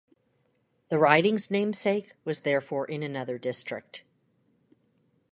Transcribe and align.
The 0.89 0.97
riding's 0.97 1.51
namesake 1.51 2.13
was 2.25 2.39
therefore 2.41 2.87
in 2.87 3.03
another 3.03 3.37
district. 3.37 4.01